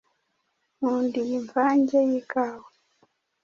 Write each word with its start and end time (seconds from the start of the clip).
Nkunda 0.77 1.17
iyi 1.23 1.37
mvange 1.45 1.97
yikawa. 2.09 2.67